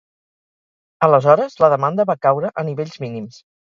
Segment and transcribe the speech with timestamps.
[1.09, 3.43] Aleshores, la demanda va caure a nivells mínims.